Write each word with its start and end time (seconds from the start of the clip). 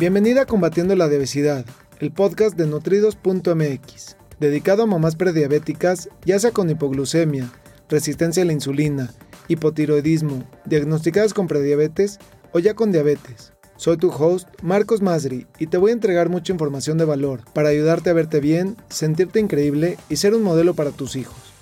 Bienvenida 0.00 0.40
a 0.40 0.46
Combatiendo 0.46 0.96
la 0.96 1.04
Obesidad, 1.04 1.66
el 1.98 2.10
podcast 2.10 2.56
de 2.56 2.66
nutridos.mx, 2.66 4.16
dedicado 4.40 4.82
a 4.82 4.86
mamás 4.86 5.14
prediabéticas, 5.14 6.08
ya 6.24 6.38
sea 6.38 6.52
con 6.52 6.70
hipoglucemia, 6.70 7.52
resistencia 7.90 8.42
a 8.42 8.46
la 8.46 8.54
insulina, 8.54 9.12
hipotiroidismo, 9.48 10.48
diagnosticadas 10.64 11.34
con 11.34 11.48
prediabetes 11.48 12.18
o 12.52 12.60
ya 12.60 12.72
con 12.72 12.92
diabetes. 12.92 13.52
Soy 13.76 13.98
tu 13.98 14.08
host, 14.08 14.48
Marcos 14.62 15.02
Masri, 15.02 15.46
y 15.58 15.66
te 15.66 15.76
voy 15.76 15.90
a 15.90 15.92
entregar 15.92 16.30
mucha 16.30 16.54
información 16.54 16.96
de 16.96 17.04
valor 17.04 17.42
para 17.52 17.68
ayudarte 17.68 18.08
a 18.08 18.14
verte 18.14 18.40
bien, 18.40 18.78
sentirte 18.88 19.38
increíble 19.38 19.98
y 20.08 20.16
ser 20.16 20.34
un 20.34 20.42
modelo 20.42 20.72
para 20.72 20.92
tus 20.92 21.14
hijos. 21.14 21.52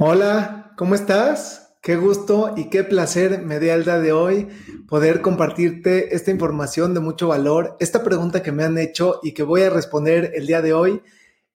Hola, 0.00 0.72
¿cómo 0.76 0.96
estás? 0.96 1.61
Qué 1.82 1.96
gusto 1.96 2.54
y 2.56 2.70
qué 2.70 2.84
placer 2.84 3.42
me 3.42 3.58
dé 3.58 3.72
el 3.72 3.82
día 3.82 3.98
de 3.98 4.12
hoy 4.12 4.46
poder 4.86 5.20
compartirte 5.20 6.14
esta 6.14 6.30
información 6.30 6.94
de 6.94 7.00
mucho 7.00 7.26
valor. 7.26 7.76
Esta 7.80 8.04
pregunta 8.04 8.40
que 8.40 8.52
me 8.52 8.62
han 8.62 8.78
hecho 8.78 9.18
y 9.24 9.32
que 9.32 9.42
voy 9.42 9.62
a 9.62 9.70
responder 9.70 10.30
el 10.36 10.46
día 10.46 10.62
de 10.62 10.74
hoy 10.74 11.02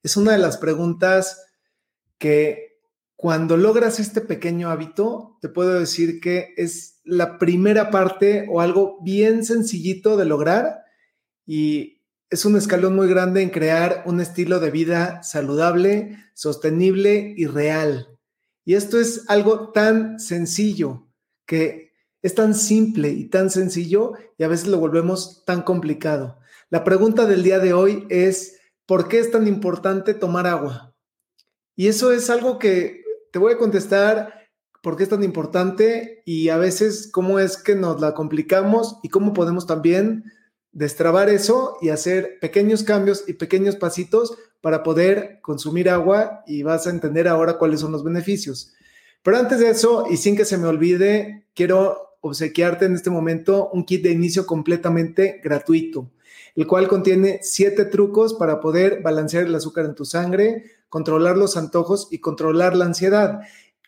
es 0.03 0.17
una 0.17 0.33
de 0.33 0.37
las 0.37 0.57
preguntas 0.57 1.45
que 2.17 2.81
cuando 3.15 3.55
logras 3.55 4.01
este 4.01 4.19
pequeño 4.19 4.69
hábito, 4.69 5.37
te 5.39 5.47
puedo 5.47 5.79
decir 5.79 6.19
que 6.19 6.53
es 6.57 6.99
la 7.05 7.39
primera 7.39 7.89
parte 7.89 8.47
o 8.49 8.59
algo 8.59 8.99
bien 9.01 9.45
sencillito 9.45 10.17
de 10.17 10.25
lograr 10.25 10.83
y 11.45 12.01
es 12.29 12.43
un 12.43 12.57
escalón 12.57 12.97
muy 12.97 13.07
grande 13.07 13.43
en 13.43 13.49
crear 13.49 14.03
un 14.05 14.19
estilo 14.19 14.59
de 14.59 14.71
vida 14.71 15.23
saludable, 15.23 16.17
sostenible 16.33 17.33
y 17.37 17.45
real. 17.45 18.16
Y 18.67 18.75
esto 18.75 18.99
es 18.99 19.23
algo 19.29 19.69
tan 19.69 20.19
sencillo, 20.19 21.07
que 21.45 21.93
es 22.21 22.35
tan 22.35 22.53
simple 22.53 23.07
y 23.11 23.29
tan 23.29 23.49
sencillo 23.49 24.15
y 24.37 24.43
a 24.43 24.49
veces 24.49 24.67
lo 24.67 24.77
volvemos 24.77 25.45
tan 25.45 25.61
complicado. 25.61 26.37
La 26.69 26.83
pregunta 26.83 27.25
del 27.25 27.43
día 27.43 27.59
de 27.59 27.71
hoy 27.71 28.05
es, 28.09 28.59
¿por 28.85 29.07
qué 29.07 29.19
es 29.19 29.31
tan 29.31 29.47
importante 29.47 30.13
tomar 30.13 30.47
agua? 30.47 30.93
Y 31.77 31.87
eso 31.87 32.11
es 32.11 32.29
algo 32.29 32.59
que 32.59 33.05
te 33.31 33.39
voy 33.39 33.53
a 33.53 33.57
contestar 33.57 34.49
por 34.83 34.97
qué 34.97 35.03
es 35.03 35.09
tan 35.09 35.23
importante 35.23 36.21
y 36.25 36.49
a 36.49 36.57
veces 36.57 37.09
cómo 37.09 37.39
es 37.39 37.55
que 37.55 37.73
nos 37.73 38.01
la 38.01 38.13
complicamos 38.15 38.99
y 39.01 39.07
cómo 39.07 39.31
podemos 39.31 39.65
también 39.65 40.25
destrabar 40.73 41.29
eso 41.29 41.77
y 41.81 41.87
hacer 41.87 42.37
pequeños 42.41 42.83
cambios 42.83 43.23
y 43.29 43.33
pequeños 43.35 43.77
pasitos 43.77 44.37
para 44.61 44.83
poder 44.83 45.39
consumir 45.41 45.89
agua 45.89 46.43
y 46.45 46.63
vas 46.63 46.87
a 46.87 46.89
entender 46.89 47.27
ahora 47.27 47.57
cuáles 47.57 47.79
son 47.79 47.91
los 47.91 48.03
beneficios. 48.03 48.73
Pero 49.23 49.37
antes 49.37 49.59
de 49.59 49.69
eso, 49.69 50.05
y 50.09 50.17
sin 50.17 50.35
que 50.35 50.45
se 50.45 50.57
me 50.57 50.67
olvide, 50.67 51.47
quiero 51.53 52.17
obsequiarte 52.21 52.85
en 52.85 52.95
este 52.95 53.09
momento 53.09 53.69
un 53.71 53.85
kit 53.85 54.03
de 54.03 54.11
inicio 54.11 54.45
completamente 54.45 55.39
gratuito, 55.43 56.11
el 56.55 56.65
cual 56.67 56.87
contiene 56.87 57.39
siete 57.41 57.85
trucos 57.85 58.33
para 58.33 58.59
poder 58.59 59.01
balancear 59.01 59.45
el 59.45 59.55
azúcar 59.55 59.85
en 59.85 59.95
tu 59.95 60.05
sangre, 60.05 60.63
controlar 60.89 61.37
los 61.37 61.57
antojos 61.57 62.07
y 62.11 62.19
controlar 62.19 62.75
la 62.75 62.85
ansiedad. 62.85 63.41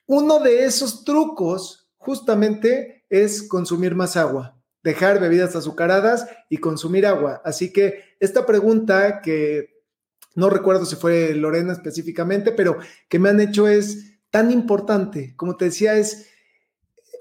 Uno 0.05 0.39
de 0.39 0.65
esos 0.65 1.03
trucos 1.03 1.89
justamente 1.97 3.03
es 3.09 3.43
consumir 3.43 3.95
más 3.95 4.17
agua 4.17 4.59
dejar 4.83 5.19
bebidas 5.19 5.55
azucaradas 5.55 6.27
y 6.49 6.57
consumir 6.57 7.05
agua. 7.05 7.41
Así 7.43 7.71
que 7.71 8.15
esta 8.19 8.45
pregunta 8.45 9.21
que 9.21 9.78
no 10.35 10.49
recuerdo 10.49 10.85
si 10.85 10.95
fue 10.95 11.33
Lorena 11.33 11.73
específicamente, 11.73 12.51
pero 12.51 12.77
que 13.07 13.19
me 13.19 13.29
han 13.29 13.41
hecho 13.41 13.67
es 13.67 14.19
tan 14.29 14.51
importante. 14.51 15.33
Como 15.35 15.57
te 15.57 15.65
decía, 15.65 15.97
es, 15.97 16.27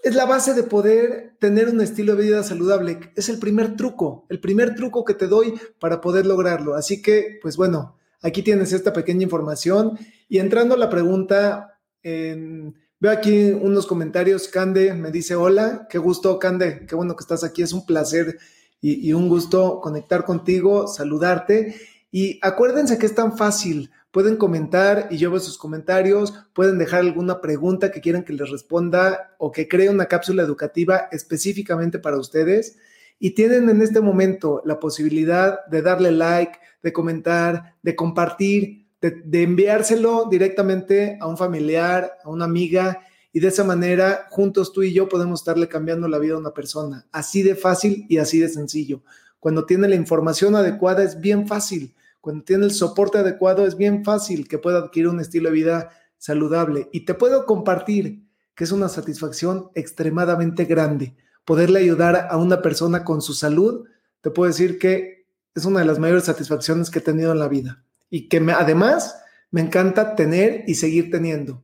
es 0.03 0.15
la 0.15 0.27
base 0.27 0.55
de 0.55 0.63
poder 0.63 1.37
tener 1.39 1.69
un 1.69 1.81
estilo 1.81 2.17
de 2.17 2.25
vida 2.25 2.43
saludable. 2.43 3.01
Es 3.17 3.29
el 3.29 3.39
primer 3.39 3.77
truco, 3.77 4.27
el 4.29 4.41
primer 4.41 4.75
truco 4.75 5.05
que 5.05 5.15
te 5.15 5.27
doy 5.27 5.55
para 5.81 6.01
poder 6.01 6.27
lograrlo. 6.27 6.75
Así 6.75 7.03
que, 7.03 7.39
pues 7.41 7.57
bueno, 7.57 7.97
aquí 8.23 8.43
tienes 8.43 8.73
esta 8.73 8.93
pequeña 8.93 9.23
información. 9.23 9.99
Y 10.29 10.39
entrando 10.39 10.75
a 10.75 10.79
la 10.79 10.91
pregunta, 10.91 11.81
veo 12.03 13.13
aquí 13.13 13.51
unos 13.51 13.87
comentarios. 13.87 14.49
Cande 14.49 14.93
me 14.95 15.11
dice, 15.11 15.35
hola, 15.35 15.87
qué 15.91 15.99
gusto, 15.99 16.39
Cande, 16.39 16.87
qué 16.87 16.95
bueno 16.95 17.17
que 17.17 17.23
estás 17.23 17.43
aquí. 17.43 17.63
Es 17.63 17.73
un 17.73 17.87
placer 17.87 18.39
y, 18.81 19.09
y 19.09 19.13
un 19.15 19.29
gusto 19.29 19.81
conectar 19.81 20.25
contigo, 20.25 20.87
saludarte. 20.87 21.75
Y 22.11 22.39
acuérdense 22.43 22.99
que 22.99 23.07
es 23.07 23.15
tan 23.15 23.37
fácil. 23.37 23.91
Pueden 24.11 24.37
comentar 24.37 25.09
y 25.11 25.19
yo 25.19 25.31
veo 25.31 25.41
sus 25.41 25.59
comentarios, 25.59 26.33
pueden 26.55 26.79
dejar 26.79 27.01
alguna 27.01 27.43
pregunta 27.43 27.91
que 27.91 28.01
quieran 28.01 28.25
que 28.25 28.33
les 28.33 28.51
responda 28.51 29.35
o 29.39 29.53
que 29.53 29.69
cree 29.69 29.91
una 29.91 30.07
cápsula 30.07 30.43
educativa 30.43 31.09
específicamente 31.13 31.99
para 31.99 32.19
ustedes. 32.19 32.79
Y 33.19 33.33
tienen 33.33 33.69
en 33.69 33.83
este 33.83 34.01
momento 34.01 34.63
la 34.65 34.81
posibilidad 34.81 35.67
de 35.67 35.83
darle 35.83 36.11
like, 36.11 36.59
de 36.83 36.93
comentar, 36.93 37.75
de 37.83 37.95
compartir, 37.95 38.87
de, 39.01 39.11
de 39.25 39.43
enviárselo 39.43 40.27
directamente 40.31 41.19
a 41.21 41.27
un 41.27 41.37
familiar, 41.37 42.13
a 42.25 42.31
una 42.31 42.47
amiga. 42.47 43.03
Y 43.31 43.41
de 43.41 43.49
esa 43.49 43.65
manera, 43.65 44.27
juntos 44.31 44.73
tú 44.73 44.83
y 44.83 44.95
yo 44.95 45.09
podemos 45.09 45.41
estarle 45.41 45.69
cambiando 45.69 46.09
la 46.09 46.19
vida 46.19 46.35
a 46.35 46.39
una 46.39 46.55
persona. 46.55 47.07
Así 47.13 47.43
de 47.43 47.55
fácil 47.55 48.07
y 48.09 48.17
así 48.17 48.39
de 48.39 48.49
sencillo. 48.49 49.03
Cuando 49.41 49.67
tiene 49.67 49.89
la 49.89 49.95
información 49.95 50.57
adecuada 50.57 51.03
es 51.03 51.21
bien 51.21 51.47
fácil. 51.47 51.95
Cuando 52.21 52.45
tiene 52.45 52.65
el 52.65 52.73
soporte 52.73 53.19
adecuado 53.19 53.67
es 53.67 53.77
bien 53.77 54.05
fácil 54.05 54.49
que 54.49 54.59
pueda 54.59 54.79
adquirir 54.79 55.09
un 55.09 55.21
estilo 55.21 55.49
de 55.49 55.55
vida 55.55 55.91
saludable. 56.19 56.89
Y 56.93 57.05
te 57.05 57.15
puedo 57.15 57.47
compartir 57.47 58.25
que 58.55 58.65
es 58.65 58.73
una 58.73 58.89
satisfacción 58.89 59.71
extremadamente 59.75 60.65
grande 60.65 61.15
poderle 61.49 61.81
ayudar 61.81 62.29
a 62.31 62.37
una 62.37 62.61
persona 62.61 63.05
con 63.05 63.23
su 63.23 63.33
salud. 63.33 63.89
Te 64.21 64.31
puedo 64.31 64.51
decir 64.51 64.79
que 64.79 65.27
es 65.55 65.65
una 65.65 65.81
de 65.81 65.87
las 65.87 65.99
mayores 65.99 66.25
satisfacciones 66.25 66.91
que 66.91 66.99
he 66.99 67.03
tenido 67.03 67.33
en 67.33 67.39
la 67.39 67.49
vida 67.49 67.83
y 68.11 68.29
que 68.29 68.37
además 68.55 69.19
me 69.51 69.63
encanta 69.63 70.15
tener 70.15 70.65
y 70.67 70.75
seguir 70.75 71.11
teniendo. 71.11 71.63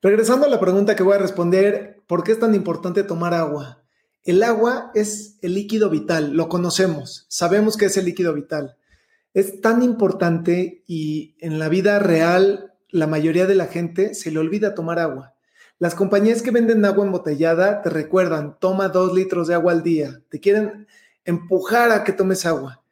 Regresando 0.00 0.46
a 0.46 0.48
la 0.48 0.60
pregunta 0.60 0.94
que 0.94 1.02
voy 1.02 1.16
a 1.16 1.18
responder, 1.18 2.00
¿por 2.06 2.22
qué 2.22 2.30
es 2.30 2.38
tan 2.38 2.54
importante 2.54 3.02
tomar 3.02 3.34
agua? 3.34 3.82
El 4.24 4.42
agua 4.42 4.90
es 4.94 5.38
el 5.42 5.54
líquido 5.54 5.90
vital, 5.90 6.32
lo 6.32 6.48
conocemos, 6.48 7.26
sabemos 7.28 7.76
que 7.76 7.86
es 7.86 7.96
el 7.96 8.04
líquido 8.04 8.34
vital. 8.34 8.76
Es 9.34 9.60
tan 9.60 9.82
importante 9.82 10.82
y 10.86 11.36
en 11.40 11.58
la 11.58 11.68
vida 11.68 11.98
real 11.98 12.74
la 12.90 13.06
mayoría 13.06 13.46
de 13.46 13.54
la 13.54 13.66
gente 13.66 14.14
se 14.14 14.30
le 14.30 14.38
olvida 14.38 14.74
tomar 14.74 14.98
agua. 14.98 15.34
Las 15.78 15.94
compañías 15.94 16.42
que 16.42 16.50
venden 16.50 16.84
agua 16.84 17.04
embotellada 17.04 17.82
te 17.82 17.90
recuerdan, 17.90 18.58
toma 18.58 18.88
dos 18.88 19.14
litros 19.14 19.46
de 19.46 19.54
agua 19.54 19.72
al 19.72 19.82
día, 19.82 20.22
te 20.28 20.40
quieren 20.40 20.86
empujar 21.24 21.92
a 21.92 22.04
que 22.04 22.12
tomes 22.12 22.46
agua. 22.46 22.82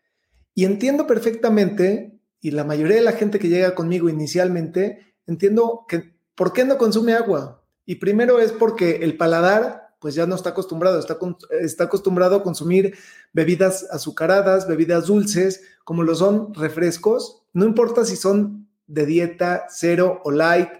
Y 0.55 0.65
entiendo 0.65 1.07
perfectamente, 1.07 2.19
y 2.41 2.53
la 2.53 2.65
mayoría 2.65 2.97
de 2.97 3.03
la 3.03 3.13
gente 3.13 3.39
que 3.39 3.49
llega 3.49 3.75
conmigo 3.75 4.09
inicialmente, 4.09 5.15
entiendo 5.27 5.85
que 5.89 6.15
¿por 6.37 6.53
qué 6.53 6.65
no 6.65 6.79
consume 6.79 7.15
agua? 7.15 7.65
Y 7.85 7.97
primero 7.97 8.39
es 8.41 8.53
porque 8.53 8.97
el 9.03 9.17
paladar 9.17 9.86
pues 9.99 10.15
ya 10.15 10.27
no 10.27 10.35
está 10.35 10.51
acostumbrado, 10.51 10.99
está, 10.99 11.19
está 11.61 11.85
acostumbrado 11.85 12.37
a 12.37 12.43
consumir 12.43 12.97
bebidas 13.33 13.87
azucaradas, 13.91 14.69
bebidas 14.69 15.07
dulces, 15.07 15.63
como 15.85 16.03
lo 16.03 16.15
son 16.15 16.55
refrescos, 16.55 17.43
no 17.53 17.65
importa 17.65 18.05
si 18.05 18.17
son 18.17 18.69
de 18.87 19.07
dieta, 19.07 19.67
cero 19.69 20.21
o 20.25 20.31
light, 20.31 20.71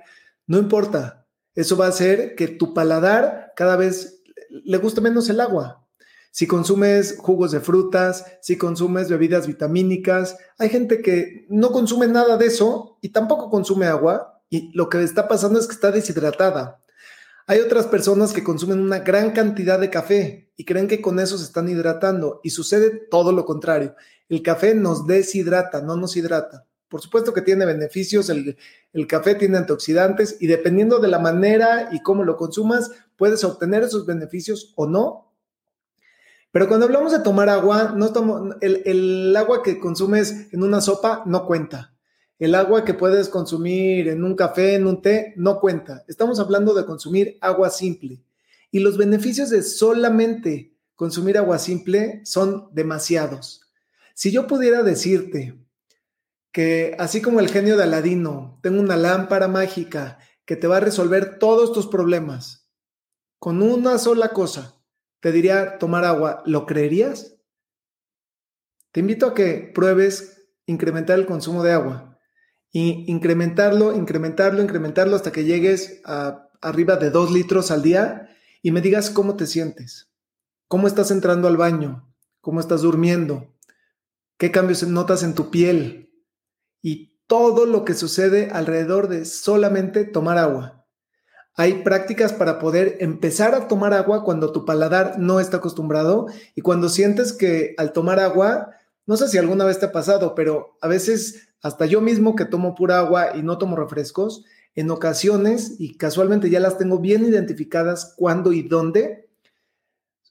no 0.47 0.59
importa. 0.59 1.27
Eso 1.55 1.77
va 1.77 1.87
a 1.87 1.91
hacer 1.91 2.35
que 2.35 2.49
tu 2.49 2.75
paladar 2.75 3.53
cada 3.57 3.77
vez 3.77 4.23
le 4.51 4.79
guste 4.79 5.01
menos 5.01 5.29
el 5.29 5.41
agua. 5.41 5.87
Si 6.31 6.47
consumes 6.47 7.17
jugos 7.19 7.53
de 7.53 7.61
frutas, 7.61 8.27
si 8.43 8.59
consumes 8.59 9.09
bebidas 9.09 9.47
vitamínicas, 9.47 10.37
hay 10.59 10.69
gente 10.69 11.01
que 11.01 11.47
no 11.49 11.73
consume 11.73 12.09
nada 12.09 12.37
de 12.37 12.47
eso 12.47 12.99
y 13.01 13.09
tampoco 13.09 13.49
consume 13.49 13.87
agua 13.87 14.43
y 14.51 14.71
lo 14.77 14.91
que 14.91 15.03
está 15.03 15.29
pasando 15.29 15.59
es 15.59 15.67
que 15.67 15.73
está 15.73 15.91
deshidratada. 15.91 16.83
Hay 17.49 17.61
otras 17.61 17.87
personas 17.87 18.33
que 18.33 18.43
consumen 18.43 18.81
una 18.81 18.99
gran 18.99 19.31
cantidad 19.31 19.79
de 19.79 19.89
café 19.89 20.51
y 20.57 20.65
creen 20.65 20.89
que 20.89 21.01
con 21.01 21.21
eso 21.21 21.39
se 21.39 21.45
están 21.45 21.69
hidratando 21.69 22.41
y 22.43 22.51
sucede 22.51 22.91
todo 23.09 23.31
lo 23.31 23.45
contrario. 23.45 23.95
El 24.29 24.43
café 24.43 24.75
nos 24.75 25.07
deshidrata, 25.07 25.81
no 25.81 25.97
nos 25.97 26.17
hidrata. 26.17 26.67
Por 26.89 27.01
supuesto 27.01 27.33
que 27.33 27.43
tiene 27.43 27.65
beneficios, 27.65 28.31
el, 28.31 28.57
café 29.07 29.37
tiene 29.37 29.59
antioxidantes 29.59 30.39
y 30.41 30.49
dependiendo 30.49 30.99
de 30.99 31.07
la 31.07 31.21
manera 31.21 31.89
y 31.93 32.03
cómo 32.03 32.25
lo 32.25 32.37
consumas, 32.37 32.91
puedes 33.17 33.45
obtener 33.45 33.85
esos 33.85 34.07
beneficios 34.07 34.73
o 34.75 34.89
no. 34.89 35.33
Pero 36.51 36.67
cuando 36.67 36.87
hablamos 36.87 37.13
de 37.13 37.21
tomar 37.21 37.49
agua, 37.49 37.95
no 37.97 38.11
el, 38.61 38.83
el 38.87 39.37
agua 39.37 39.63
que 39.63 39.79
consumes 39.79 40.53
en 40.53 40.65
una 40.65 40.81
sopa 40.81 41.23
no 41.27 41.47
cuenta. 41.47 41.96
El 42.39 42.55
agua 42.55 42.85
que 42.85 42.93
puedes 42.93 43.31
consumir 43.31 44.09
en 44.09 44.23
un 44.23 44.37
café, 44.37 44.75
en 44.75 44.87
un 44.87 45.01
té, 45.01 45.33
no 45.37 45.59
cuenta. 45.59 46.05
Estamos 46.07 46.39
hablando 46.39 46.75
de 46.75 46.85
consumir 46.85 47.39
agua 47.41 47.71
simple. 47.71 48.23
Y 48.71 48.81
los 48.81 48.99
beneficios 48.99 49.49
de 49.49 49.63
solamente 49.63 50.77
consumir 50.95 51.39
agua 51.39 51.59
simple 51.59 52.21
son 52.25 52.69
demasiados. 52.73 53.63
Si 54.15 54.33
yo 54.33 54.47
pudiera 54.47 54.83
decirte 54.83 55.59
que 56.53 56.95
así 56.99 57.23
como 57.23 57.41
el 57.41 57.49
genio 57.49 57.79
de 57.79 57.85
Aladino, 57.85 58.59
tengo 58.63 58.81
una 58.81 58.97
lámpara 58.97 59.49
mágica 59.49 60.19
que 60.45 60.57
te 60.57 60.67
va 60.67 60.77
a 60.77 60.81
resolver 60.81 61.39
todos 61.39 61.73
tus 61.73 61.87
problemas 61.87 62.69
con 63.39 63.63
una 63.63 63.99
sola 63.99 64.31
cosa, 64.31 64.83
te 65.21 65.33
diría 65.33 65.79
tomar 65.79 66.05
agua, 66.05 66.43
¿lo 66.47 66.67
creerías? 66.67 67.37
Te 68.93 69.01
invito 69.01 69.27
a 69.27 69.35
que 69.35 69.71
pruebes 69.75 70.49
incrementar 70.67 71.19
el 71.19 71.27
consumo 71.27 71.63
de 71.63 71.73
agua 71.73 72.06
y 72.79 73.11
incrementarlo, 73.11 73.95
incrementarlo, 73.95 74.61
incrementarlo 74.61 75.17
hasta 75.17 75.33
que 75.33 75.45
llegues 75.45 76.03
a 76.05 76.51
arriba 76.61 76.97
de 76.97 77.09
dos 77.09 77.33
litros 77.33 77.71
al 77.71 77.81
día 77.81 78.29
y 78.61 78.71
me 78.71 78.83
digas 78.83 79.09
cómo 79.09 79.35
te 79.35 79.47
sientes, 79.47 80.11
cómo 80.69 80.87
estás 80.87 81.11
entrando 81.11 81.49
al 81.49 81.57
baño, 81.57 82.07
cómo 82.43 82.61
estás 82.61 82.83
durmiendo, 82.83 83.57
qué 84.37 84.51
cambios 84.51 84.87
notas 84.87 85.23
en 85.23 85.35
tu 85.35 85.51
piel 85.51 86.13
y 86.83 87.19
todo 87.27 87.65
lo 87.65 87.87
que 87.87 87.95
sucede 87.95 88.51
alrededor 88.53 89.09
de 89.09 89.25
solamente 89.25 90.05
tomar 90.05 90.37
agua. 90.37 90.87
Hay 91.55 91.83
prácticas 91.83 92.35
para 92.35 92.59
poder 92.59 92.99
empezar 93.01 93.55
a 93.55 93.69
tomar 93.69 93.95
agua 93.95 94.23
cuando 94.23 94.53
tu 94.53 94.67
paladar 94.67 95.19
no 95.19 95.41
está 95.41 95.57
acostumbrado 95.57 96.27
y 96.55 96.61
cuando 96.61 96.91
sientes 96.91 97.33
que 97.33 97.75
al 97.79 97.95
tomar 97.95 98.21
agua, 98.21 98.73
no 99.07 99.17
sé 99.17 99.29
si 99.29 99.39
alguna 99.39 99.65
vez 99.65 99.79
te 99.79 99.87
ha 99.87 99.93
pasado, 99.93 100.35
pero 100.35 100.77
a 100.81 100.89
veces 100.89 101.49
hasta 101.63 101.87
yo 101.87 102.01
mismo 102.01 102.37
que 102.37 102.45
tomo 102.45 102.75
pura 102.75 102.99
agua 102.99 103.37
y 103.37 103.43
no 103.43 103.59
tomo 103.59 103.77
refrescos, 103.77 104.45
en 104.75 104.91
ocasiones, 104.91 105.77
y 105.79 105.97
casualmente 105.97 106.51
ya 106.51 106.61
las 106.61 106.77
tengo 106.77 106.99
bien 106.99 107.25
identificadas 107.25 108.15
cuándo 108.17 108.53
y 108.53 108.63
dónde, 108.63 109.31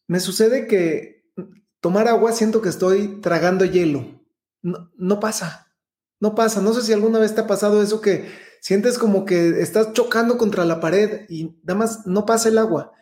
me 0.08 0.20
sucede 0.20 0.68
que 0.68 1.32
tomar 1.80 2.08
agua 2.08 2.32
siento 2.32 2.62
que 2.62 2.70
estoy 2.70 3.22
tragando 3.22 3.66
hielo. 3.66 4.22
No, 4.62 5.20
pasa, 5.20 5.74
no 6.20 6.36
pasa. 6.36 6.62
No 6.62 6.74
sé 6.74 6.84
si 6.84 6.94
alguna 6.94 7.20
vez 7.20 7.34
te 7.34 7.42
ha 7.42 7.48
pasado 7.48 7.82
eso 7.82 8.02
que 8.02 8.26
Sientes 8.66 8.98
como 8.98 9.26
que 9.26 9.62
estás 9.62 9.94
chocando 9.94 10.40
contra 10.40 10.66
la 10.66 10.80
pared 10.80 11.30
y 11.30 11.56
nada 11.62 11.78
más 11.78 12.08
no 12.08 12.26
pasa 12.26 12.50
el 12.50 12.58
agua. 12.58 12.94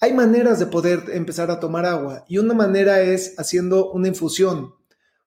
Hay 0.00 0.12
maneras 0.12 0.58
de 0.58 0.66
poder 0.66 1.04
empezar 1.12 1.52
a 1.52 1.60
tomar 1.60 1.86
agua 1.86 2.24
y 2.26 2.38
una 2.38 2.52
manera 2.52 3.00
es 3.00 3.38
haciendo 3.38 3.92
una 3.92 4.08
infusión. 4.08 4.74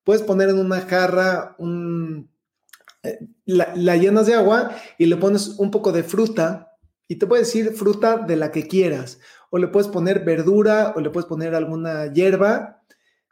Puedes 0.03 0.21
poner 0.24 0.50
en 0.50 0.59
una 0.59 0.81
jarra 0.81 1.56
un, 1.57 2.30
eh, 3.03 3.19
la, 3.45 3.74
la, 3.75 3.98
llenas 3.98 4.27
de 4.27 4.36
agua 4.36 4.75
y 4.98 5.06
le 5.06 5.18
pones 5.18 5.50
un 5.59 5.71
poco 5.71 5.92
de 5.92 6.03
fruta 6.03 6.77
y 7.07 7.15
te 7.15 7.27
puedes 7.27 7.48
decir 7.48 7.74
fruta 7.74 8.18
de 8.18 8.36
la 8.36 8.51
que 8.51 8.68
quieras 8.68 9.19
o 9.50 9.57
le 9.57 9.68
puedes 9.68 9.89
poner 9.89 10.24
verdura 10.24 10.94
o 10.95 11.01
le 11.01 11.09
puedes 11.09 11.27
poner 11.27 11.53
alguna 11.53 12.12
hierba 12.13 12.81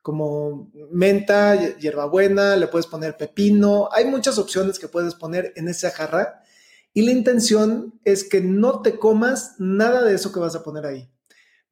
como 0.02 0.72
menta, 0.92 1.78
hierbabuena, 1.78 2.56
le 2.56 2.68
puedes 2.68 2.88
poner 2.88 3.18
pepino, 3.18 3.90
hay 3.92 4.06
muchas 4.06 4.38
opciones 4.38 4.80
que 4.80 4.88
puedes 4.88 5.16
poner 5.16 5.54
en 5.56 5.68
esa 5.68 5.92
jarra 5.92 6.42
y 6.94 7.04
la 7.04 7.12
intención 7.12 8.00
es 8.04 8.24
que 8.24 8.42
no 8.42 8.82
te 8.82 8.98
comas 8.98 9.56
nada 9.60 10.04
de 10.04 10.16
eso 10.16 10.32
que 10.32 10.40
vas 10.40 10.56
a 10.56 10.64
poner 10.64 10.86
ahí. 10.86 11.10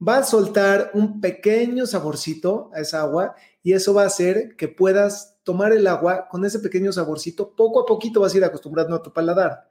Va 0.05 0.17
a 0.17 0.23
soltar 0.23 0.91
un 0.93 1.21
pequeño 1.21 1.87
saborcito 1.87 2.69
a 2.73 2.81
esa 2.81 3.01
agua 3.01 3.35
y 3.63 3.73
eso 3.73 3.93
va 3.93 4.03
a 4.03 4.07
hacer 4.07 4.55
que 4.55 4.67
puedas 4.67 5.37
tomar 5.43 5.73
el 5.73 5.87
agua 5.87 6.27
con 6.29 6.45
ese 6.45 6.59
pequeño 6.59 6.91
saborcito. 6.91 7.55
Poco 7.55 7.81
a 7.81 7.85
poquito 7.85 8.21
vas 8.21 8.33
a 8.33 8.37
ir 8.37 8.43
acostumbrando 8.43 8.95
a 8.95 9.01
tu 9.01 9.11
paladar. 9.11 9.69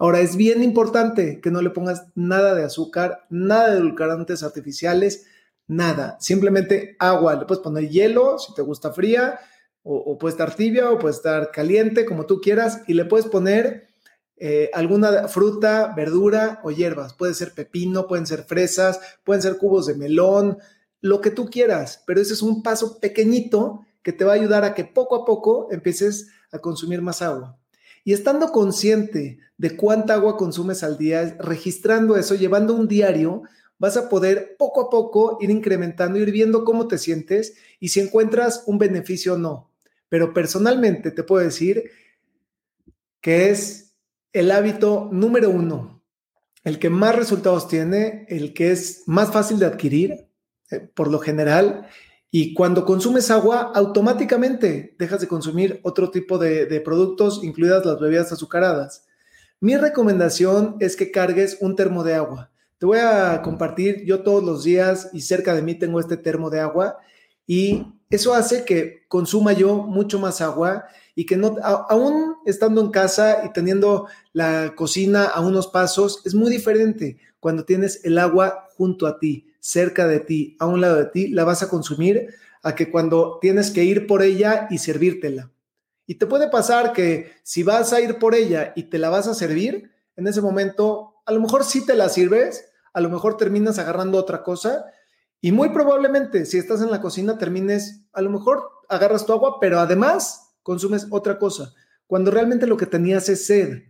Ahora 0.00 0.20
es 0.20 0.34
bien 0.34 0.62
importante 0.62 1.40
que 1.42 1.50
no 1.50 1.60
le 1.60 1.70
pongas 1.70 2.06
nada 2.14 2.54
de 2.54 2.64
azúcar, 2.64 3.26
nada 3.28 3.70
de 3.70 3.76
edulcorantes 3.76 4.42
artificiales, 4.42 5.26
nada, 5.66 6.16
simplemente 6.20 6.96
agua, 6.98 7.36
le 7.36 7.44
puedes 7.44 7.62
poner 7.62 7.88
hielo 7.90 8.38
si 8.38 8.54
te 8.54 8.62
gusta 8.62 8.92
fría, 8.92 9.38
o, 9.82 10.18
puede 10.18 10.32
estar 10.32 10.54
tibia 10.54 10.90
o 10.90 10.98
puede 10.98 11.14
estar 11.14 11.50
caliente, 11.50 12.06
como 12.06 12.24
tú 12.24 12.40
quieras, 12.40 12.82
y 12.86 12.94
le 12.94 13.04
puedes 13.04 13.26
poner 13.26 13.89
eh, 14.42 14.70
alguna 14.72 15.28
fruta, 15.28 15.92
verdura 15.94 16.60
o 16.64 16.70
hierbas, 16.70 17.12
puede 17.12 17.34
ser 17.34 17.52
pepino, 17.52 18.06
pueden 18.06 18.26
ser 18.26 18.44
fresas, 18.44 18.98
pueden 19.22 19.42
ser 19.42 19.58
cubos 19.58 19.84
de 19.84 19.94
melón, 19.94 20.56
lo 21.02 21.20
que 21.20 21.30
tú 21.30 21.50
quieras, 21.50 22.02
pero 22.06 22.22
ese 22.22 22.32
es 22.32 22.40
un 22.40 22.62
paso 22.62 22.98
pequeñito 23.00 23.84
que 24.02 24.12
te 24.12 24.24
va 24.24 24.32
a 24.32 24.36
ayudar 24.36 24.64
a 24.64 24.72
que 24.72 24.86
poco 24.86 25.14
a 25.14 25.24
poco 25.26 25.68
empieces 25.70 26.28
a 26.52 26.58
consumir 26.58 27.02
más 27.02 27.20
agua. 27.20 27.58
Y 28.02 28.14
estando 28.14 28.50
consciente 28.50 29.40
de 29.58 29.76
cuánta 29.76 30.14
agua 30.14 30.38
consumes 30.38 30.82
al 30.82 30.96
día, 30.96 31.36
registrando 31.38 32.16
eso, 32.16 32.34
llevando 32.34 32.74
un 32.74 32.88
diario, 32.88 33.42
vas 33.78 33.98
a 33.98 34.08
poder 34.08 34.56
poco 34.58 34.80
a 34.80 34.88
poco 34.88 35.36
ir 35.42 35.50
incrementando, 35.50 36.18
ir 36.18 36.30
viendo 36.32 36.64
cómo 36.64 36.88
te 36.88 36.96
sientes 36.96 37.56
y 37.78 37.88
si 37.88 38.00
encuentras 38.00 38.64
un 38.66 38.78
beneficio 38.78 39.34
o 39.34 39.38
no. 39.38 39.70
Pero 40.08 40.32
personalmente 40.32 41.10
te 41.10 41.24
puedo 41.24 41.44
decir 41.44 41.90
que 43.20 43.50
es 43.50 43.89
el 44.32 44.50
hábito 44.50 45.08
número 45.12 45.50
uno, 45.50 46.02
el 46.64 46.78
que 46.78 46.90
más 46.90 47.16
resultados 47.16 47.68
tiene, 47.68 48.26
el 48.28 48.52
que 48.54 48.70
es 48.70 49.02
más 49.06 49.32
fácil 49.32 49.58
de 49.58 49.66
adquirir, 49.66 50.28
eh, 50.70 50.80
por 50.94 51.10
lo 51.10 51.18
general, 51.18 51.88
y 52.30 52.54
cuando 52.54 52.84
consumes 52.84 53.30
agua, 53.30 53.72
automáticamente 53.74 54.94
dejas 54.98 55.20
de 55.20 55.28
consumir 55.28 55.80
otro 55.82 56.10
tipo 56.10 56.38
de, 56.38 56.66
de, 56.66 56.80
productos, 56.80 57.42
incluidas 57.42 57.84
las 57.84 57.98
bebidas 57.98 58.30
azucaradas. 58.30 59.04
Mi 59.58 59.76
recomendación 59.76 60.76
es 60.78 60.94
que 60.94 61.10
cargues 61.10 61.58
un 61.60 61.74
termo 61.74 62.04
de 62.04 62.14
agua. 62.14 62.50
Te 62.78 62.86
voy 62.86 62.98
a 62.98 63.42
compartir, 63.42 64.04
yo 64.06 64.22
todos 64.22 64.44
los 64.44 64.62
días 64.62 65.10
y 65.12 65.22
cerca 65.22 65.54
de 65.54 65.62
mí 65.62 65.74
tengo 65.74 65.98
este 65.98 66.16
termo 66.16 66.50
de 66.50 66.60
agua 66.60 66.98
y 67.46 67.84
eso 68.10 68.34
hace 68.34 68.64
que 68.64 69.04
consuma 69.08 69.52
yo 69.52 69.76
mucho 69.76 70.18
más 70.18 70.40
agua 70.40 70.86
y 71.14 71.26
que 71.26 71.36
no, 71.36 71.56
aún 71.62 72.36
estando 72.44 72.80
en 72.80 72.90
casa 72.90 73.42
y 73.44 73.52
teniendo 73.52 74.08
la 74.32 74.74
cocina 74.74 75.26
a 75.26 75.40
unos 75.40 75.68
pasos, 75.68 76.20
es 76.24 76.34
muy 76.34 76.50
diferente 76.50 77.18
cuando 77.38 77.64
tienes 77.64 78.04
el 78.04 78.18
agua 78.18 78.68
junto 78.76 79.06
a 79.06 79.18
ti, 79.18 79.46
cerca 79.60 80.08
de 80.08 80.20
ti, 80.20 80.56
a 80.58 80.66
un 80.66 80.80
lado 80.80 80.96
de 80.96 81.06
ti, 81.06 81.28
la 81.28 81.44
vas 81.44 81.62
a 81.62 81.68
consumir 81.68 82.34
a 82.62 82.74
que 82.74 82.90
cuando 82.90 83.38
tienes 83.40 83.70
que 83.70 83.84
ir 83.84 84.06
por 84.06 84.22
ella 84.22 84.66
y 84.70 84.78
servírtela. 84.78 85.50
Y 86.06 86.16
te 86.16 86.26
puede 86.26 86.48
pasar 86.48 86.92
que 86.92 87.32
si 87.44 87.62
vas 87.62 87.92
a 87.92 88.00
ir 88.00 88.18
por 88.18 88.34
ella 88.34 88.72
y 88.74 88.84
te 88.84 88.98
la 88.98 89.10
vas 89.10 89.28
a 89.28 89.34
servir, 89.34 89.90
en 90.16 90.26
ese 90.26 90.40
momento 90.40 91.14
a 91.24 91.32
lo 91.32 91.40
mejor 91.40 91.64
sí 91.64 91.86
te 91.86 91.94
la 91.94 92.08
sirves, 92.08 92.66
a 92.92 93.00
lo 93.00 93.08
mejor 93.08 93.36
terminas 93.36 93.78
agarrando 93.78 94.18
otra 94.18 94.42
cosa 94.42 94.86
y 95.40 95.52
muy 95.52 95.70
probablemente 95.70 96.44
si 96.44 96.58
estás 96.58 96.82
en 96.82 96.90
la 96.90 97.00
cocina 97.00 97.38
termines, 97.38 98.02
a 98.12 98.20
lo 98.20 98.30
mejor 98.30 98.62
agarras 98.88 99.24
tu 99.24 99.32
agua, 99.32 99.58
pero 99.60 99.80
además 99.80 100.54
consumes 100.62 101.06
otra 101.10 101.38
cosa, 101.38 101.72
cuando 102.06 102.30
realmente 102.30 102.66
lo 102.66 102.76
que 102.76 102.86
tenías 102.86 103.28
es 103.28 103.46
sed. 103.46 103.84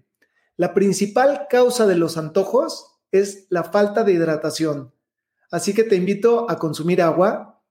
La 0.57 0.75
principal 0.75 1.47
causa 1.49 1.87
de 1.87 1.97
los 1.97 2.17
antojos 2.17 3.01
es 3.11 3.47
la 3.49 3.65
falta 3.65 4.05
de 4.05 4.13
hidratación. 4.13 4.93
Así 5.51 5.75
que 5.75 5.85
te 5.85 5.97
invito 5.97 6.49
a 6.51 6.59
consumir 6.59 7.03
agua. 7.03 7.63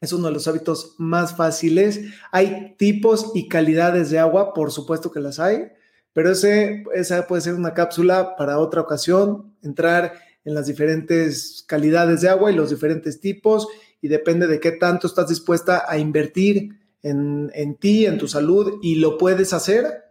Es 0.00 0.12
uno 0.12 0.28
de 0.28 0.34
los 0.34 0.46
hábitos 0.46 0.94
más 0.98 1.34
fáciles. 1.34 2.00
Hay 2.30 2.76
tipos 2.76 3.32
y 3.34 3.48
calidades 3.48 4.10
de 4.10 4.20
agua, 4.20 4.54
por 4.54 4.70
supuesto 4.70 5.10
que 5.10 5.20
las 5.20 5.40
hay, 5.40 5.72
pero 6.12 6.30
ese, 6.30 6.84
esa 6.94 7.26
puede 7.26 7.42
ser 7.42 7.54
una 7.54 7.74
cápsula 7.74 8.36
para 8.36 8.58
otra 8.58 8.82
ocasión, 8.82 9.56
entrar 9.62 10.12
en 10.48 10.54
las 10.54 10.66
diferentes 10.66 11.62
calidades 11.66 12.22
de 12.22 12.30
agua 12.30 12.50
y 12.50 12.56
los 12.56 12.70
diferentes 12.70 13.20
tipos 13.20 13.68
y 14.00 14.08
depende 14.08 14.46
de 14.46 14.60
qué 14.60 14.72
tanto 14.72 15.06
estás 15.06 15.28
dispuesta 15.28 15.84
a 15.86 15.98
invertir 15.98 16.78
en, 17.02 17.50
en 17.54 17.76
ti, 17.76 18.06
en 18.06 18.16
tu 18.16 18.28
salud 18.28 18.78
y 18.82 18.94
lo 18.94 19.18
puedes 19.18 19.52
hacer, 19.52 20.04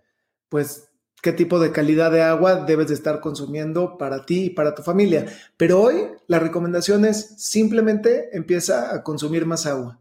pues 0.47 0.89
qué 1.23 1.31
tipo 1.31 1.59
de 1.59 1.71
calidad 1.71 2.11
de 2.11 2.21
agua 2.21 2.65
debes 2.65 2.89
de 2.89 2.93
estar 2.93 3.19
consumiendo 3.19 3.97
para 3.97 4.25
ti 4.25 4.45
y 4.45 4.49
para 4.51 4.75
tu 4.75 4.83
familia. 4.83 5.25
Pero 5.57 5.81
hoy 5.81 5.95
la 6.27 6.37
recomendación 6.39 7.03
es 7.05 7.33
simplemente 7.37 8.29
empieza 8.33 8.93
a 8.93 9.03
consumir 9.03 9.45
más 9.47 9.65
agua. 9.65 9.99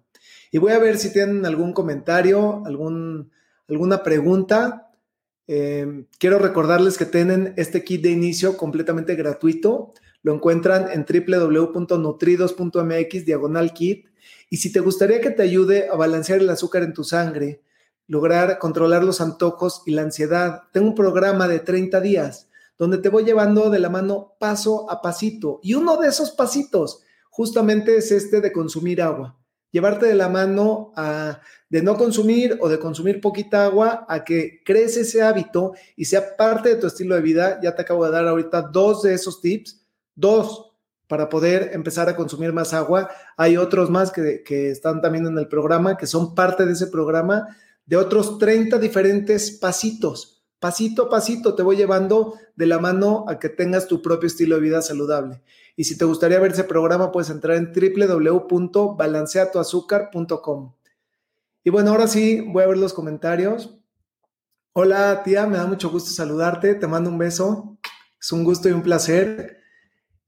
Y 0.53 0.59
voy 0.59 0.73
a 0.73 0.79
ver 0.79 0.99
si 0.99 1.13
tienen 1.13 1.47
algún 1.47 1.73
comentario, 1.73 2.63
algún, 2.67 3.31
alguna 3.69 4.03
pregunta. 4.03 4.91
Eh, 5.47 6.05
quiero 6.19 6.39
recordarles 6.39 6.99
que 6.99 7.07
tienen 7.07 7.55
este 7.57 7.85
kit 7.85 8.03
de 8.03 8.11
inicio 8.11 8.57
completamente 8.57 9.15
gratuito. 9.15 9.95
Lo 10.27 10.35
encuentran 10.35 10.89
en 10.91 11.07
www.nutridos.mx 11.07 13.25
diagonal 13.25 13.73
kit. 13.73 14.09
Y 14.51 14.57
si 14.57 14.73
te 14.73 14.81
gustaría 14.81 15.21
que 15.21 15.31
te 15.31 15.45
ayude 15.45 15.89
a 15.89 15.95
balancear 15.95 16.41
el 16.41 16.51
azúcar 16.51 16.83
en 16.83 16.95
tu 16.95 17.05
sangre, 17.05 17.63
lograr 18.09 18.59
controlar 18.59 19.05
los 19.05 19.21
antojos 19.21 19.85
y 19.87 19.93
la 19.93 20.03
ansiedad, 20.03 20.63
tengo 20.73 20.89
un 20.89 20.97
programa 20.97 21.47
de 21.47 21.61
30 21.61 22.01
días 22.01 22.49
donde 22.77 22.99
te 22.99 23.09
voy 23.09 23.23
llevando 23.23 23.71
de 23.71 23.79
la 23.79 23.89
mano 23.89 24.35
paso 24.41 24.91
a 24.91 25.01
pasito. 25.01 25.61
Y 25.63 25.75
uno 25.75 25.97
de 25.97 26.09
esos 26.09 26.33
pasitos 26.33 27.05
justamente 27.31 27.97
es 27.97 28.11
este 28.11 28.41
de 28.41 28.51
consumir 28.51 29.03
agua. 29.03 29.39
Llevarte 29.71 30.07
de 30.07 30.17
la 30.17 30.29
mano 30.29 30.93
a, 30.97 31.41
de 31.71 31.83
no 31.83 31.97
consumir 31.97 32.59
o 32.61 32.69
de 32.69 32.81
consumir 32.81 33.21
poquita 33.21 33.65
agua 33.65 34.05
a 34.09 34.25
que 34.25 34.61
crees 34.65 34.97
ese 34.97 35.23
hábito 35.23 35.75
y 35.95 36.07
sea 36.07 36.37
parte 36.37 36.71
de 36.71 36.77
tu 36.81 36.89
estilo 36.89 37.15
de 37.15 37.21
vida. 37.21 37.61
Ya 37.63 37.77
te 37.77 37.83
acabo 37.83 38.05
de 38.05 38.11
dar 38.11 38.27
ahorita 38.27 38.63
dos 38.63 39.03
de 39.03 39.15
esos 39.15 39.41
tips 39.41 39.86
Dos, 40.17 40.73
para 41.07 41.29
poder 41.29 41.71
empezar 41.73 42.09
a 42.09 42.17
consumir 42.17 42.53
más 42.53 42.75
agua. 42.75 43.09
Hay 43.37 43.57
otros 43.57 43.91
más 43.91 44.11
que, 44.11 44.43
están 44.71 45.01
también 45.01 45.27
en 45.27 45.39
el 45.39 45.47
programa, 45.47 45.97
que 45.97 46.09
son 46.09 46.35
parte 46.35 46.67
de 46.67 46.73
ese 46.73 46.89
programa, 46.89 47.57
de 47.85 47.97
otros 47.97 48.39
30 48.39 48.81
diferentes 48.81 49.53
pasitos 49.53 50.37
Pasito 50.59 51.05
a 51.05 51.11
pasito 51.11 51.55
te 51.55 51.63
voy 51.63 51.77
llevando 51.77 52.35
de 52.57 52.67
la 52.67 52.79
mano 52.79 53.27
a 53.29 53.39
que 53.39 53.51
tengas 53.51 53.87
tu 53.87 54.01
propio 54.01 54.27
estilo 54.27 54.55
de 54.57 54.63
vida 54.63 54.81
saludable. 54.81 55.43
Y 55.77 55.85
si 55.85 55.99
te 55.99 56.07
gustaría 56.07 56.41
ver 56.41 56.53
ese 56.53 56.65
programa, 56.65 57.13
puedes 57.13 57.29
entrar 57.29 57.59
en 57.59 57.73
www.balanceatoazúcar.com. 57.73 60.73
Y 61.63 61.71
bueno, 61.71 61.91
ahora 61.91 62.09
sí, 62.09 62.41
voy 62.41 62.63
a 62.63 62.69
ver 62.69 62.79
los 62.79 62.95
comentarios. 62.95 63.77
Hola 64.73 65.23
tía, 65.25 65.47
me 65.47 65.59
da 65.59 65.67
mucho 65.67 65.91
gusto 65.91 66.09
saludarte, 66.11 66.75
te 66.75 66.87
mando 66.87 67.11
un 67.11 67.19
beso, 67.19 67.77
es 68.19 68.33
un 68.33 68.43
gusto 68.43 68.71
y 68.71 68.73
un 68.73 68.83
placer. 68.83 69.61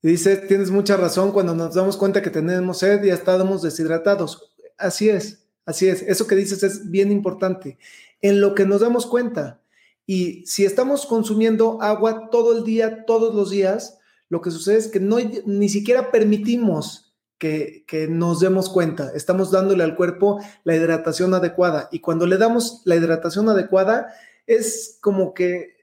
Dice, 0.01 0.37
tienes 0.37 0.71
mucha 0.71 0.97
razón, 0.97 1.33
cuando 1.33 1.55
nos 1.55 1.75
damos 1.75 1.97
cuenta 1.97 2.23
que 2.23 2.31
tenemos 2.31 2.79
sed 2.79 3.03
y 3.03 3.11
estamos 3.11 3.63
deshidratados. 3.63 4.55
Así 4.77 5.09
es, 5.09 5.45
así 5.67 5.89
es, 5.89 6.03
eso 6.03 6.27
que 6.29 6.37
dices 6.37 6.63
es 6.63 6.89
bien 6.91 7.11
importante. 7.11 7.79
En 8.21 8.41
lo 8.41 8.55
que 8.55 8.65
nos 8.65 8.81
damos 8.81 9.07
cuenta, 9.07 9.61
y 10.07 10.47
si 10.47 10.65
estamos 10.65 11.05
consumiendo 11.05 11.83
agua 11.83 12.31
todo 12.31 12.57
el 12.57 12.65
día, 12.65 13.05
todos 13.07 13.35
los 13.35 13.51
días, 13.51 13.99
lo 14.29 14.41
que 14.41 14.51
sucede 14.51 14.77
es 14.77 14.89
que 14.89 15.01
no, 15.01 15.17
ni 15.47 15.69
siquiera 15.69 16.13
permitimos 16.13 17.15
que, 17.39 17.85
que, 17.87 18.07
nos 18.09 18.41
demos 18.41 18.69
cuenta. 18.71 19.13
Estamos 19.15 19.51
dándole 19.51 19.85
al 19.85 19.97
cuerpo 19.97 20.41
la 20.65 20.77
hidratación 20.77 21.35
adecuada. 21.35 21.89
Y 21.93 22.01
cuando 22.01 22.27
le 22.27 22.37
damos 22.37 22.83
la 22.85 22.97
hidratación 22.97 23.49
adecuada, 23.49 24.13
es 24.47 24.99
como 25.01 25.35
que 25.35 25.78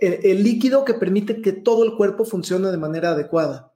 el, 0.00 0.42
líquido 0.42 0.84
que 0.84 0.94
permite 0.94 1.42
que 1.42 1.52
todo 1.52 1.84
el 1.84 1.96
cuerpo 1.96 2.24
funcione 2.24 2.70
de 2.70 2.76
manera 2.76 3.10
adecuada. 3.10 3.72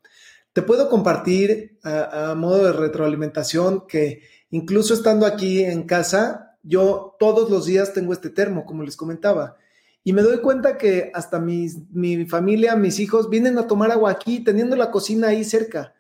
Te 0.52 0.62
puedo 0.62 0.88
compartir 0.88 1.78
a, 1.82 2.30
a 2.30 2.34
modo 2.34 2.64
de 2.64 2.72
retroalimentación 2.72 3.86
que 3.86 4.22
incluso 4.50 4.94
estando 4.94 5.26
aquí 5.26 5.64
en 5.64 5.84
casa, 5.84 6.58
yo 6.62 7.16
todos 7.18 7.50
los 7.50 7.66
días 7.66 7.92
tengo 7.92 8.12
este 8.12 8.30
termo, 8.30 8.64
como 8.66 8.82
les 8.82 8.96
comentaba. 8.96 9.56
Y 10.04 10.12
me 10.12 10.22
doy 10.22 10.38
cuenta 10.38 10.78
que 10.78 11.10
hasta 11.14 11.38
mis, 11.38 11.78
mi 11.90 12.26
familia, 12.26 12.74
mis 12.74 12.98
hijos, 12.98 13.30
vienen 13.30 13.58
a 13.58 13.66
tomar 13.66 13.92
agua 13.92 14.10
aquí, 14.10 14.40
teniendo 14.40 14.74
la 14.74 14.90
cocina 14.90 15.28
ahí 15.28 15.44
cerca. 15.44 15.94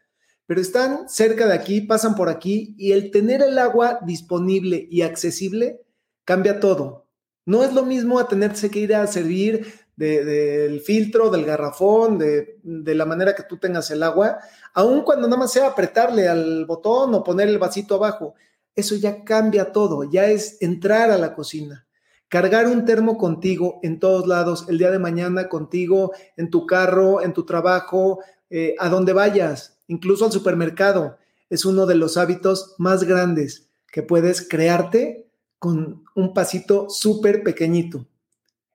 Pero 0.46 0.60
están 0.60 1.08
cerca 1.08 1.46
de 1.46 1.54
aquí, 1.54 1.82
pasan 1.82 2.16
por 2.16 2.28
aquí 2.28 2.74
y 2.76 2.92
el 2.92 3.10
tener 3.10 3.42
el 3.42 3.58
agua 3.58 4.00
disponible 4.04 4.88
y 4.90 5.02
accesible 5.02 5.82
cambia 6.24 6.58
todo. 6.58 7.06
No 7.46 7.62
es 7.64 7.72
lo 7.72 7.84
mismo 7.84 8.18
a 8.18 8.28
tenerse 8.28 8.70
que 8.70 8.80
ir 8.80 8.94
a 8.94 9.06
servir 9.06 9.72
del 9.96 10.80
filtro, 10.80 11.30
del 11.30 11.44
garrafón, 11.44 12.18
de, 12.18 12.58
la 12.62 13.04
manera 13.04 13.34
que 13.34 13.44
tú 13.44 13.58
tengas 13.58 13.90
el 13.90 14.02
agua, 14.02 14.38
aun 14.74 15.02
cuando 15.02 15.28
nada 15.28 15.38
más 15.40 15.52
sea 15.52 15.68
apretarle 15.68 16.28
al 16.28 16.64
botón 16.66 17.14
o 17.14 17.22
poner 17.22 17.48
el 17.48 17.58
vasito 17.58 17.96
abajo. 17.96 18.34
Eso 18.74 18.96
ya 18.96 19.22
cambia 19.24 19.70
todo, 19.70 20.04
ya 20.04 20.26
es 20.26 20.56
entrar 20.60 21.10
a 21.10 21.18
la 21.18 21.34
cocina. 21.34 21.86
Cargar 22.28 22.66
un 22.66 22.86
termo 22.86 23.18
contigo 23.18 23.78
en 23.82 23.98
todos 23.98 24.26
lados, 24.26 24.64
el 24.68 24.78
día 24.78 24.90
de 24.90 24.98
mañana 24.98 25.50
contigo, 25.50 26.12
en 26.38 26.50
tu 26.50 26.66
carro, 26.66 27.20
en 27.20 27.34
tu 27.34 27.44
trabajo, 27.44 28.20
eh, 28.48 28.74
a 28.78 28.88
donde 28.88 29.12
vayas, 29.12 29.78
incluso 29.86 30.24
al 30.24 30.32
supermercado, 30.32 31.18
es 31.50 31.66
uno 31.66 31.84
de 31.84 31.96
los 31.96 32.16
hábitos 32.16 32.74
más 32.78 33.04
grandes 33.04 33.68
que 33.88 34.02
puedes 34.02 34.48
crearte 34.48 35.28
con 35.58 36.04
un 36.14 36.32
pasito 36.32 36.88
súper 36.88 37.42
pequeñito. 37.42 38.06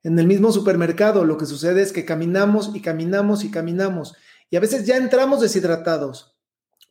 En 0.03 0.17
el 0.19 0.27
mismo 0.27 0.51
supermercado 0.51 1.25
lo 1.25 1.37
que 1.37 1.45
sucede 1.45 1.81
es 1.81 1.91
que 1.91 2.05
caminamos 2.05 2.71
y 2.73 2.81
caminamos 2.81 3.43
y 3.43 3.51
caminamos 3.51 4.15
y 4.49 4.55
a 4.55 4.59
veces 4.59 4.85
ya 4.85 4.97
entramos 4.97 5.41
deshidratados. 5.41 6.37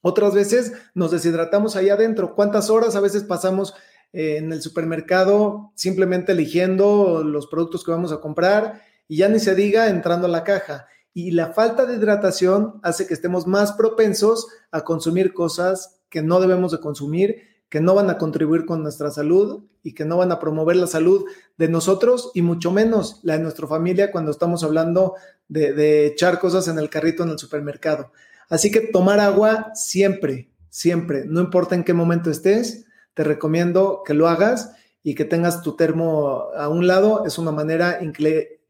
Otras 0.02 0.34
veces 0.34 0.72
nos 0.94 1.10
deshidratamos 1.10 1.74
ahí 1.74 1.88
adentro. 1.88 2.34
¿Cuántas 2.34 2.70
horas 2.70 2.94
a 2.96 3.00
veces 3.00 3.24
pasamos 3.24 3.74
eh, 4.12 4.38
en 4.38 4.52
el 4.52 4.62
supermercado 4.62 5.72
simplemente 5.74 6.32
eligiendo 6.32 7.22
los 7.24 7.48
productos 7.48 7.84
que 7.84 7.90
vamos 7.90 8.12
a 8.12 8.20
comprar 8.20 8.82
y 9.08 9.18
ya 9.18 9.28
ni 9.28 9.40
se 9.40 9.54
diga 9.54 9.88
entrando 9.88 10.26
a 10.26 10.30
la 10.30 10.44
caja. 10.44 10.86
Y 11.12 11.32
la 11.32 11.52
falta 11.52 11.86
de 11.86 11.96
hidratación 11.96 12.80
hace 12.82 13.06
que 13.06 13.14
estemos 13.14 13.46
más 13.46 13.72
propensos 13.72 14.46
a 14.70 14.84
consumir 14.84 15.32
cosas 15.32 16.00
que 16.08 16.22
no 16.22 16.40
debemos 16.40 16.72
de 16.72 16.80
consumir, 16.80 17.42
que 17.76 17.82
no 17.82 17.94
van 17.94 18.08
a 18.08 18.16
contribuir 18.16 18.64
con 18.64 18.82
nuestra 18.82 19.10
salud 19.10 19.64
y 19.82 19.92
que 19.92 20.06
no 20.06 20.16
van 20.16 20.32
a 20.32 20.40
promover 20.40 20.76
la 20.76 20.86
salud 20.86 21.26
de 21.58 21.68
nosotros 21.68 22.30
y 22.32 22.40
mucho 22.40 22.70
menos 22.70 23.20
la 23.22 23.36
de 23.36 23.42
nuestra 23.42 23.66
familia 23.66 24.10
cuando 24.10 24.30
estamos 24.30 24.64
hablando 24.64 25.16
de, 25.46 25.74
de 25.74 26.06
echar 26.06 26.38
cosas 26.38 26.68
en 26.68 26.78
el 26.78 26.88
carrito 26.88 27.22
en 27.22 27.28
el 27.28 27.38
supermercado. 27.38 28.12
Así 28.48 28.70
que 28.70 28.80
tomar 28.80 29.20
agua 29.20 29.72
siempre, 29.74 30.48
siempre, 30.70 31.26
no 31.26 31.42
importa 31.42 31.74
en 31.74 31.84
qué 31.84 31.92
momento 31.92 32.30
estés, 32.30 32.86
te 33.12 33.24
recomiendo 33.24 34.00
que 34.06 34.14
lo 34.14 34.26
hagas 34.26 34.72
y 35.02 35.14
que 35.14 35.26
tengas 35.26 35.60
tu 35.60 35.76
termo 35.76 36.44
a 36.56 36.70
un 36.70 36.86
lado. 36.86 37.26
Es 37.26 37.36
una 37.36 37.52
manera 37.52 38.00